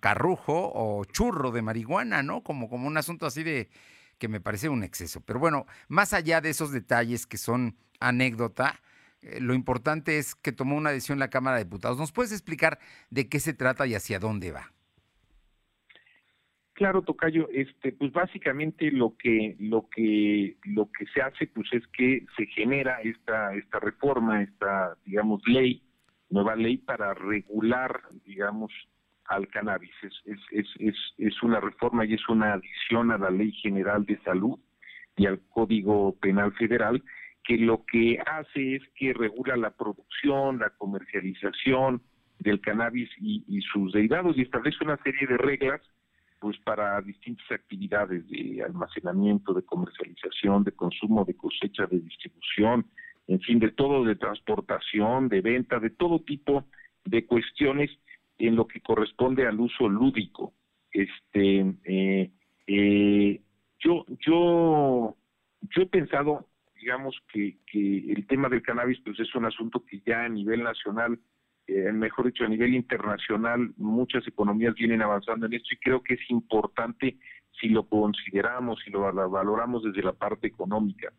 carrujo 0.00 0.72
o 0.74 1.04
churro 1.04 1.50
de 1.50 1.62
marihuana, 1.62 2.22
¿no? 2.22 2.42
Como, 2.42 2.68
como 2.68 2.86
un 2.86 2.96
asunto 2.96 3.26
así 3.26 3.42
de 3.42 3.68
que 4.18 4.28
me 4.28 4.40
parece 4.40 4.68
un 4.68 4.82
exceso. 4.82 5.20
Pero 5.20 5.38
bueno, 5.38 5.66
más 5.88 6.12
allá 6.12 6.40
de 6.40 6.50
esos 6.50 6.72
detalles 6.72 7.26
que 7.26 7.38
son 7.38 7.76
anécdota, 8.00 8.80
eh, 9.22 9.40
lo 9.40 9.54
importante 9.54 10.18
es 10.18 10.34
que 10.34 10.52
tomó 10.52 10.76
una 10.76 10.90
decisión 10.90 11.18
la 11.18 11.30
Cámara 11.30 11.56
de 11.56 11.64
Diputados. 11.64 11.98
¿Nos 11.98 12.12
puedes 12.12 12.32
explicar 12.32 12.78
de 13.10 13.28
qué 13.28 13.40
se 13.40 13.54
trata 13.54 13.86
y 13.86 13.94
hacia 13.94 14.18
dónde 14.18 14.52
va? 14.52 14.72
Claro, 16.76 17.00
Tocayo, 17.00 17.48
este, 17.54 17.92
pues 17.92 18.12
básicamente 18.12 18.90
lo 18.90 19.16
que, 19.16 19.56
lo 19.58 19.88
que, 19.88 20.58
lo 20.64 20.90
que 20.92 21.06
se 21.06 21.22
hace, 21.22 21.46
pues 21.46 21.72
es 21.72 21.86
que 21.86 22.26
se 22.36 22.44
genera 22.48 23.00
esta, 23.00 23.54
esta 23.54 23.80
reforma, 23.80 24.42
esta, 24.42 24.94
digamos, 25.06 25.40
ley, 25.46 25.82
nueva 26.28 26.54
ley 26.54 26.76
para 26.76 27.14
regular, 27.14 28.02
digamos, 28.26 28.70
al 29.24 29.48
cannabis. 29.48 29.94
Es, 30.02 30.12
es, 30.52 30.68
es, 30.78 30.96
es, 31.16 31.42
una 31.42 31.60
reforma 31.60 32.04
y 32.04 32.12
es 32.12 32.28
una 32.28 32.52
adición 32.52 33.10
a 33.10 33.16
la 33.16 33.30
Ley 33.30 33.52
General 33.52 34.04
de 34.04 34.18
Salud 34.18 34.58
y 35.16 35.24
al 35.24 35.40
Código 35.48 36.14
Penal 36.20 36.52
Federal, 36.56 37.02
que 37.42 37.56
lo 37.56 37.86
que 37.86 38.18
hace 38.26 38.76
es 38.76 38.82
que 38.96 39.14
regula 39.14 39.56
la 39.56 39.70
producción, 39.70 40.58
la 40.58 40.68
comercialización 40.76 42.02
del 42.38 42.60
cannabis 42.60 43.08
y, 43.18 43.46
y 43.48 43.62
sus 43.62 43.94
derivados 43.94 44.36
y 44.36 44.42
establece 44.42 44.84
una 44.84 44.98
serie 44.98 45.26
de 45.26 45.38
reglas 45.38 45.80
pues 46.38 46.58
para 46.60 47.00
distintas 47.00 47.50
actividades 47.50 48.28
de 48.28 48.62
almacenamiento, 48.62 49.54
de 49.54 49.62
comercialización, 49.62 50.64
de 50.64 50.72
consumo, 50.72 51.24
de 51.24 51.36
cosecha, 51.36 51.86
de 51.86 52.00
distribución, 52.00 52.86
en 53.26 53.40
fin, 53.40 53.58
de 53.58 53.72
todo, 53.72 54.04
de 54.04 54.16
transportación, 54.16 55.28
de 55.28 55.40
venta, 55.40 55.80
de 55.80 55.90
todo 55.90 56.20
tipo 56.20 56.64
de 57.04 57.26
cuestiones 57.26 57.90
en 58.38 58.56
lo 58.56 58.66
que 58.66 58.80
corresponde 58.80 59.46
al 59.46 59.58
uso 59.58 59.88
lúdico. 59.88 60.52
Este, 60.90 61.74
eh, 61.84 62.30
eh, 62.66 63.40
yo, 63.78 64.04
yo, 64.26 65.16
yo 65.62 65.82
he 65.82 65.86
pensado, 65.86 66.46
digamos, 66.80 67.16
que, 67.32 67.58
que 67.70 68.12
el 68.12 68.26
tema 68.26 68.48
del 68.48 68.62
cannabis, 68.62 69.00
pues 69.04 69.18
es 69.20 69.34
un 69.34 69.46
asunto 69.46 69.84
que 69.84 70.00
ya 70.06 70.24
a 70.24 70.28
nivel 70.28 70.62
nacional 70.62 71.18
eh, 71.66 71.92
mejor 71.92 72.26
dicho, 72.26 72.44
a 72.44 72.48
nivel 72.48 72.74
internacional, 72.74 73.72
muchas 73.76 74.26
economías 74.26 74.74
vienen 74.74 75.02
avanzando 75.02 75.46
en 75.46 75.54
esto 75.54 75.68
y 75.72 75.78
creo 75.78 76.02
que 76.02 76.14
es 76.14 76.30
importante 76.30 77.16
si 77.60 77.68
lo 77.68 77.88
consideramos, 77.88 78.80
si 78.84 78.90
lo 78.90 79.00
valoramos 79.00 79.82
desde 79.82 80.02
la 80.02 80.12
parte 80.12 80.46
económica. 80.46 81.12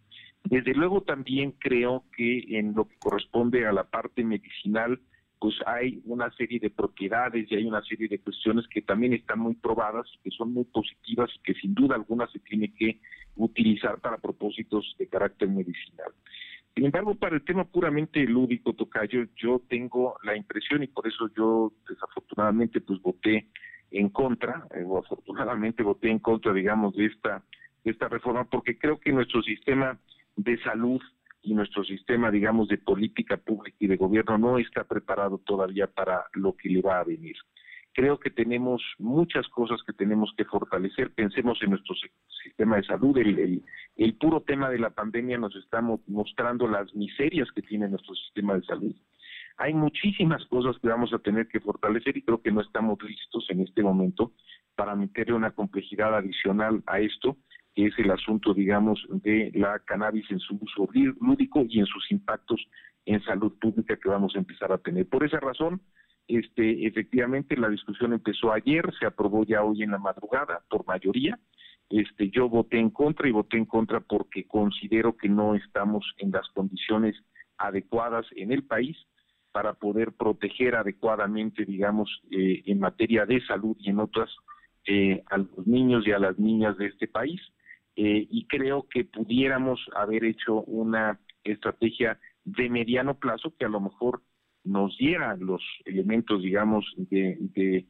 Desde 0.44 0.74
luego 0.74 1.02
también 1.02 1.52
creo 1.60 2.06
que 2.16 2.58
en 2.58 2.74
lo 2.74 2.88
que 2.88 2.96
corresponde 3.00 3.68
a 3.68 3.74
la 3.74 3.84
parte 3.84 4.24
medicinal, 4.24 5.02
pues 5.40 5.56
hay 5.66 6.02
una 6.06 6.32
serie 6.32 6.60
de 6.60 6.70
propiedades 6.70 7.52
y 7.52 7.56
hay 7.56 7.66
una 7.66 7.84
serie 7.84 8.08
de 8.08 8.20
cuestiones 8.20 8.66
que 8.68 8.82
también 8.82 9.14
están 9.14 9.40
muy 9.40 9.56
probadas, 9.56 10.08
que 10.24 10.32
son 10.32 10.54
muy 10.54 10.64
positivas 10.66 11.30
y 11.36 11.40
que 11.42 11.54
sin 11.56 11.74
duda 11.74 11.96
alguna 11.96 12.28
se 12.28 12.40
tiene 12.40 12.74
que 12.74 13.00
utilizar 13.36 14.00
para 14.00 14.18
propósitos 14.18 14.96
de 14.98 15.08
carácter 15.08 15.50
medicinal. 15.50 16.12
Sin 16.78 16.86
embargo, 16.86 17.16
para 17.16 17.36
el 17.36 17.44
tema 17.44 17.64
puramente 17.64 18.24
lúdico, 18.28 18.72
Tocayo, 18.72 19.26
yo 19.36 19.64
tengo 19.68 20.20
la 20.22 20.38
impresión 20.38 20.84
y 20.84 20.88
por 20.88 21.08
eso 21.08 21.28
yo 21.36 21.74
desafortunadamente 21.90 22.82
pues 22.82 23.02
voté 23.02 23.48
en 23.90 24.10
contra, 24.10 24.68
eh, 24.76 24.84
o 24.86 25.00
afortunadamente 25.00 25.82
voté 25.82 26.12
en 26.12 26.20
contra, 26.20 26.54
digamos, 26.54 26.96
de 26.96 27.08
esta, 27.08 27.42
de 27.84 27.90
esta 27.90 28.08
reforma, 28.10 28.44
porque 28.44 28.78
creo 28.78 29.00
que 29.00 29.12
nuestro 29.12 29.42
sistema 29.42 29.98
de 30.36 30.62
salud 30.62 31.02
y 31.42 31.56
nuestro 31.56 31.84
sistema, 31.84 32.30
digamos, 32.30 32.68
de 32.68 32.78
política 32.78 33.38
pública 33.38 33.78
y 33.80 33.88
de 33.88 33.98
gobierno 33.98 34.38
no 34.38 34.60
está 34.60 34.84
preparado 34.84 35.40
todavía 35.40 35.88
para 35.88 36.26
lo 36.34 36.56
que 36.56 36.70
le 36.70 36.84
va 36.84 37.00
a 37.00 37.04
venir. 37.04 37.38
Creo 37.98 38.20
que 38.20 38.30
tenemos 38.30 38.84
muchas 39.00 39.48
cosas 39.48 39.82
que 39.82 39.92
tenemos 39.92 40.32
que 40.38 40.46
fortalecer. 40.46 41.16
Pensemos 41.16 41.58
en 41.64 41.72
nuestro 41.72 41.96
sistema 42.44 42.76
de 42.76 42.84
salud. 42.84 43.18
El, 43.18 44.14
puro 44.20 44.42
tema 44.42 44.70
de 44.70 44.78
la 44.78 44.92
pandemia 44.92 45.40
nos 45.40 45.56
está 45.56 45.82
mostrando 45.82 46.68
las 46.68 46.94
miserias 46.94 47.50
que 47.56 47.64
tiene 47.64 47.90
nuestro 47.90 48.14
sistema 48.14 48.54
de 48.54 48.62
salud. 48.66 48.96
Hay 49.58 49.74
muchísimas 49.74 50.46
cosas 50.46 50.80
que 50.80 50.90
vamos 50.90 51.12
a 51.12 51.18
tener 51.18 51.48
que 51.48 51.60
fortalecer 51.60 52.16
y 52.16 52.22
creo 52.22 52.40
que 52.40 52.52
no 52.52 52.62
estamos 52.62 53.02
listos 53.02 53.48
en 53.50 53.62
este 53.62 53.82
momento 53.82 54.32
para 54.76 54.96
meterle 54.96 55.34
una 55.34 55.50
complejidad 55.50 56.16
adicional 56.16 56.84
a 56.86 57.00
esto, 57.00 57.38
que 57.74 57.88
es 57.88 57.98
el 57.98 58.12
asunto, 58.12 58.54
digamos, 58.54 59.04
de 59.10 59.50
la 59.56 59.80
cannabis 59.80 60.30
en 60.30 60.38
su 60.38 60.56
uso 60.62 60.88
lúdico 61.20 61.66
y 61.68 61.80
en 61.80 61.88
sus 61.88 62.12
impactos 62.12 62.64
en 63.08 63.24
salud 63.24 63.58
pública 63.60 63.98
que 63.98 64.10
vamos 64.10 64.36
a 64.36 64.38
empezar 64.38 64.72
a 64.72 64.78
tener. 64.78 65.10
Por 65.10 65.26
esa 65.26 65.40
razón, 65.40 65.82
este, 66.28 66.86
efectivamente, 66.86 67.56
la 67.56 67.70
discusión 67.70 68.14
empezó 68.14 68.52
ayer, 68.52 68.84
se 69.00 69.06
aprobó 69.06 69.46
ya 69.46 69.64
hoy 69.64 69.84
en 69.84 69.92
la 69.92 69.98
madrugada 69.98 70.62
por 70.70 70.86
mayoría. 70.86 71.40
Este, 71.90 72.30
yo 72.30 72.50
voté 72.50 72.80
en 72.80 72.90
contra 72.90 73.30
y 73.30 73.32
voté 73.32 73.58
en 73.58 73.66
contra 73.66 74.02
porque 74.02 74.46
considero 74.46 75.16
que 75.16 75.30
no 75.30 75.56
estamos 75.56 76.06
en 76.18 76.32
las 76.32 76.48
condiciones 76.50 77.16
adecuadas 77.58 78.26
en 78.36 78.52
el 78.52 78.64
país 78.64 78.98
para 79.54 79.74
poder 79.74 80.12
proteger 80.12 80.76
adecuadamente, 80.76 81.66
digamos, 81.66 82.22
eh, 82.30 82.62
en 82.66 82.80
materia 82.80 83.26
de 83.26 83.42
salud 83.46 83.78
y 83.80 83.90
en 83.90 84.00
otras, 84.00 84.30
eh, 84.86 85.24
a 85.32 85.38
los 85.38 85.66
niños 85.66 86.06
y 86.06 86.12
a 86.12 86.20
las 86.20 86.38
niñas 86.38 86.78
de 86.78 86.88
este 86.88 87.08
país. 87.08 87.42
Eh, 87.96 88.28
y 88.30 88.46
creo 88.48 88.86
que 88.90 89.06
pudiéramos 89.06 89.80
haber 89.96 90.26
hecho 90.26 90.62
una 90.64 91.20
estrategia 91.44 92.20
de 92.44 92.70
mediano 92.70 93.18
plazo 93.18 93.54
que 93.58 93.66
a 93.66 93.70
lo 93.70 93.80
mejor 93.80 94.22
nos 94.68 94.98
diera 94.98 95.36
los 95.38 95.62
elementos, 95.86 96.42
digamos, 96.42 96.86
de, 96.98 97.86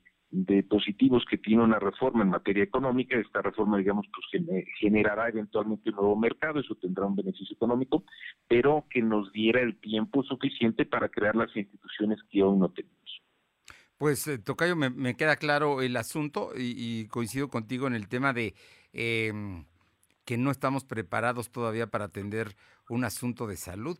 positivos 0.69 1.23
que 1.29 1.37
tiene 1.37 1.63
una 1.63 1.79
reforma 1.79 2.23
en 2.23 2.29
materia 2.29 2.63
económica. 2.63 3.17
Esta 3.17 3.41
reforma, 3.41 3.77
digamos, 3.77 4.05
pues 4.13 4.45
generará 4.79 5.29
eventualmente 5.29 5.89
un 5.89 5.95
nuevo 5.95 6.15
mercado, 6.15 6.59
eso 6.59 6.75
tendrá 6.75 7.05
un 7.05 7.15
beneficio 7.15 7.55
económico, 7.55 8.03
pero 8.47 8.85
que 8.89 9.01
nos 9.01 9.31
diera 9.31 9.61
el 9.61 9.79
tiempo 9.79 10.23
suficiente 10.23 10.85
para 10.85 11.09
crear 11.09 11.35
las 11.35 11.55
instituciones 11.55 12.19
que 12.29 12.43
hoy 12.43 12.57
no 12.57 12.69
tenemos. 12.69 12.97
Pues, 13.97 14.27
eh, 14.27 14.37
Tocayo, 14.37 14.75
me, 14.75 15.15
queda 15.15 15.37
claro 15.37 15.81
el 15.81 15.97
asunto 15.97 16.51
y, 16.55 17.07
coincido 17.07 17.49
contigo 17.49 17.87
en 17.87 17.95
el 17.95 18.07
tema 18.07 18.31
de 18.31 18.53
em, 18.93 19.65
que 20.23 20.37
no 20.37 20.51
estamos 20.51 20.85
preparados 20.85 21.49
todavía 21.49 21.87
para 21.87 22.05
atender 22.05 22.55
un 22.89 23.05
asunto 23.05 23.47
de 23.47 23.57
salud 23.57 23.97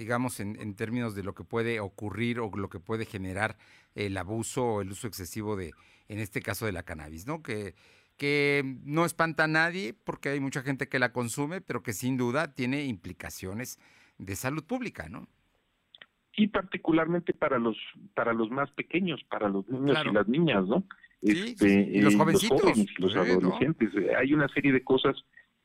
digamos, 0.00 0.40
en, 0.40 0.74
términos 0.74 1.14
de 1.14 1.22
lo 1.22 1.34
que 1.34 1.44
puede 1.44 1.78
ocurrir 1.78 2.40
o 2.40 2.50
lo 2.56 2.70
que 2.70 2.80
puede 2.80 3.04
generar 3.04 3.58
el 3.94 4.16
abuso 4.16 4.64
o 4.64 4.80
el 4.80 4.90
uso 4.90 5.06
excesivo 5.06 5.56
de, 5.56 5.72
en 6.08 6.18
este 6.18 6.40
caso, 6.40 6.64
de 6.64 6.72
la 6.72 6.84
cannabis, 6.84 7.26
¿no? 7.26 7.42
Que, 7.42 7.74
que 8.16 8.62
no 8.82 9.04
espanta 9.04 9.44
a 9.44 9.46
nadie 9.46 9.92
porque 9.92 10.30
hay 10.30 10.40
mucha 10.40 10.62
gente 10.62 10.88
que 10.88 10.98
la 10.98 11.12
consume, 11.12 11.60
pero 11.60 11.82
que 11.82 11.92
sin 11.92 12.16
duda 12.16 12.54
tiene 12.54 12.86
implicaciones 12.86 13.78
de 14.16 14.36
salud 14.36 14.64
pública, 14.64 15.10
¿no? 15.10 15.28
Y 16.34 16.46
particularmente 16.48 17.34
para 17.34 17.58
los 17.58 17.76
para 18.14 18.32
los 18.32 18.50
más 18.50 18.70
pequeños, 18.70 19.22
para 19.28 19.50
los 19.50 19.68
niños 19.68 19.98
y 20.06 20.14
las 20.14 20.28
niñas, 20.28 20.66
¿no? 20.66 20.82
Sí, 21.22 21.54
este, 21.58 22.00
los 22.00 22.14
jovencitos, 22.14 22.62
los, 22.62 22.72
jóvenes, 22.72 22.98
los 22.98 23.16
adolescentes. 23.16 23.90
Hay 24.18 24.32
una 24.32 24.48
serie 24.48 24.72
de 24.72 24.82
cosas 24.82 25.14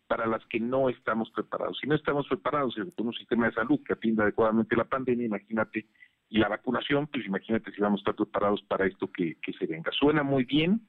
para 0.08 0.28
las 0.28 0.46
que 0.48 0.60
no 0.60 0.90
estamos 0.90 1.30
preparados. 1.32 1.78
Si 1.82 1.88
no 1.88 1.96
estamos 1.96 2.28
preparados 2.28 2.76
con 2.96 3.08
un 3.08 3.14
sistema 3.14 3.48
de 3.48 3.54
salud 3.54 3.80
que 3.86 3.94
atienda 3.94 4.24
adecuadamente 4.24 4.76
la 4.76 4.86
pandemia, 4.86 5.26
imagínate, 5.26 5.88
y 6.30 6.40
la 6.40 6.48
vacunación, 6.48 7.08
pues 7.08 7.26
imagínate 7.26 7.72
si 7.72 7.82
vamos 7.82 8.00
a 8.00 8.02
estar 8.02 8.16
preparados 8.16 8.62
para 8.64 8.86
esto 8.86 9.12
que, 9.12 9.38
se 9.58 9.66
venga. 9.66 9.92
Suena 9.92 10.24
muy 10.24 10.44
bien, 10.44 10.82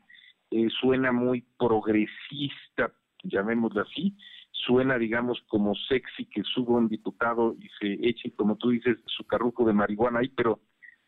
eh, 0.50 0.68
suena 0.80 1.12
muy 1.12 1.44
progresista, 1.58 2.92
llamémoslo 3.23 3.82
así, 3.82 4.16
suena, 4.50 4.99
digamos, 4.99 5.40
como 5.49 5.75
sexy 5.75 6.26
que 6.26 6.42
suba 6.42 6.78
un 6.78 6.88
diputado 6.88 7.54
y 7.58 7.68
se 7.80 8.08
eche, 8.08 8.32
como 8.35 8.56
tú 8.56 8.70
dices, 8.70 8.99
su 9.06 9.25
carruco 9.26 9.64
de 9.64 9.73
marihuana 9.73 10.20
ahí, 10.20 10.28
pero 10.28 10.61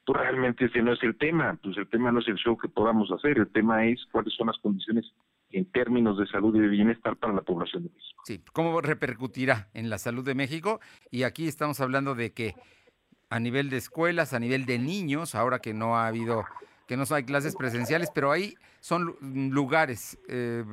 pues 0.05 0.21
realmente 0.21 0.67
ese 0.67 0.83
no 0.83 0.93
es 0.93 1.03
el 1.03 1.17
tema, 1.17 1.59
pues 1.63 1.77
el 1.77 1.89
tema 1.89 2.11
no 2.13 2.21
es 2.21 2.29
el 2.29 2.37
show 2.37 2.57
que 2.57 2.69
podamos 2.69 3.11
hacer, 3.13 3.39
el 3.39 3.51
tema 3.51 3.87
es 3.87 4.05
cuáles 4.11 4.35
son 4.35 4.47
las 4.47 4.59
condiciones 4.59 5.13
en 5.51 5.71
términos 5.71 6.19
de 6.19 6.27
salud 6.27 6.55
y 6.57 6.61
de 6.61 6.69
bienestar 6.69 7.17
para 7.17 7.33
la 7.33 7.43
población 7.43 7.85
de 7.85 7.91
México. 7.91 8.23
Sí, 8.25 8.43
¿cómo 8.53 8.81
repercutirá 8.81 9.69
en 9.75 9.91
la 9.91 9.99
salud 9.99 10.25
de 10.25 10.35
México? 10.35 10.81
Y 11.11 11.23
aquí 11.23 11.49
estamos 11.49 11.81
hablando 11.81 12.15
de 12.15 12.33
que 12.33 12.55
a 13.31 13.41
nivel 13.41 13.71
de 13.71 13.77
escuelas, 13.77 14.33
a 14.33 14.41
nivel 14.41 14.67
de 14.67 14.79
niños, 14.79 15.35
ahora 15.35 15.59
que 15.59 15.75
no 15.75 15.97
ha 15.97 16.07
habido, 16.07 16.45
que 16.87 16.97
no 16.97 17.05
hay 17.11 17.25
clases 17.25 17.57
presenciales, 17.57 18.11
pero 18.15 18.31
ahí 18.31 18.55
son 18.81 19.17
lugares 19.21 20.19
eh, 20.29 20.65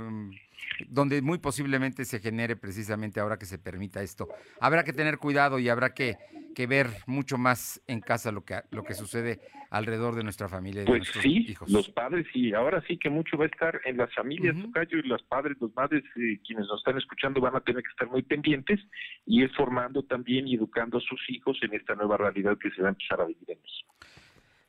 donde 0.88 1.22
muy 1.22 1.38
posiblemente 1.38 2.05
se 2.05 2.19
genere 2.19 2.55
precisamente 2.55 3.19
ahora 3.19 3.38
que 3.38 3.45
se 3.45 3.57
permita 3.57 4.01
esto. 4.01 4.27
Habrá 4.60 4.84
que 4.84 4.93
tener 4.93 5.17
cuidado 5.17 5.60
y 5.60 5.69
habrá 5.69 5.93
que, 5.93 6.17
que 6.55 6.67
ver 6.67 6.88
mucho 7.05 7.38
más 7.38 7.81
en 7.88 8.01
casa 8.01 8.31
lo 8.31 8.43
que, 8.43 8.62
lo 8.72 8.84
que 8.84 8.93
sucede 8.93 9.39
alrededor 9.69 10.15
de 10.15 10.24
nuestra 10.24 10.48
familia 10.48 10.81
y 10.81 10.86
de 10.86 10.91
pues 10.91 11.00
nuestros 11.00 11.24
sí, 11.24 11.45
hijos. 11.50 11.69
Los 11.69 11.89
padres, 11.89 12.25
y 12.34 12.53
ahora 12.53 12.81
sí 12.88 12.98
que 12.98 13.10
mucho 13.10 13.38
va 13.38 13.45
a 13.45 13.48
estar 13.48 13.81
en 13.86 13.98
las 13.98 14.13
familias, 14.13 14.55
uh 14.55 14.72
y 14.91 15.07
los 15.07 15.24
padres, 15.24 15.57
los 15.60 15.75
madres, 15.75 16.03
eh, 16.15 16.39
quienes 16.45 16.67
nos 16.67 16.79
están 16.79 16.98
escuchando 16.98 17.41
van 17.41 17.55
a 17.55 17.62
tener 17.62 17.81
que 17.81 17.89
estar 17.89 18.07
muy 18.07 18.22
pendientes 18.22 18.79
y 19.25 19.43
es 19.43 19.51
formando 19.55 20.03
también 20.03 20.48
y 20.48 20.55
educando 20.55 20.98
a 20.98 21.01
sus 21.01 21.19
hijos 21.29 21.57
en 21.62 21.74
esta 21.74 21.95
nueva 21.95 22.17
realidad 22.17 22.57
que 22.57 22.69
se 22.72 22.81
va 22.81 22.89
a 22.89 22.91
empezar 22.91 23.22
a 23.22 23.25
vivir 23.25 23.50
en 23.50 23.60
México. 23.62 23.95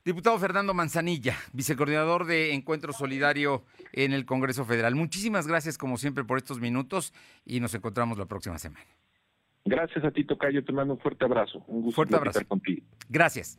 Diputado 0.06 0.38
Fernando 0.38 0.72
Manzanilla, 0.72 1.34
vicecoordinador 1.52 2.26
de 2.26 2.54
Encuentro 2.54 2.92
Solidario 2.92 3.64
en 3.92 4.12
el 4.12 4.25
Congreso 4.25 4.64
Federal. 4.64 4.94
Muchísimas 4.94 5.48
gracias 5.48 5.76
como 5.76 5.96
siempre 5.96 6.22
por 6.22 6.38
estos 6.38 6.60
minutos 6.60 7.12
y 7.44 7.58
nos 7.58 7.75
encontramos 7.75 8.16
la 8.16 8.26
próxima 8.26 8.56
semana. 8.56 8.86
Gracias 9.64 10.04
a 10.04 10.12
ti, 10.12 10.22
Tocayo. 10.25 10.64
Te 10.64 10.72
mando 10.72 10.94
un 10.94 11.00
fuerte 11.00 11.25
abrazo. 11.25 11.58
Un 11.66 11.82
gusto 11.82 11.96
fuerte 11.96 12.14
abrazo. 12.14 12.46
contigo. 12.46 12.86
Gracias. 13.08 13.58